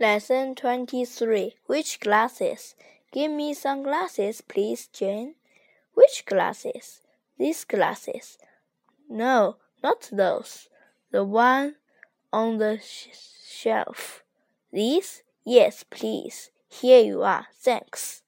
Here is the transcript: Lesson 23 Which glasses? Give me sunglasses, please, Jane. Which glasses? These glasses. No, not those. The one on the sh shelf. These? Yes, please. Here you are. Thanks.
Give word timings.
Lesson 0.00 0.54
23 0.54 1.56
Which 1.66 2.00
glasses? 2.00 2.74
Give 3.12 3.30
me 3.30 3.52
sunglasses, 3.52 4.40
please, 4.40 4.86
Jane. 4.86 5.34
Which 5.92 6.24
glasses? 6.24 7.02
These 7.38 7.64
glasses. 7.64 8.38
No, 9.10 9.56
not 9.82 10.08
those. 10.10 10.70
The 11.10 11.22
one 11.22 11.74
on 12.32 12.56
the 12.56 12.80
sh 12.82 13.08
shelf. 13.46 14.24
These? 14.72 15.22
Yes, 15.44 15.84
please. 15.90 16.50
Here 16.70 17.02
you 17.02 17.22
are. 17.22 17.48
Thanks. 17.58 18.22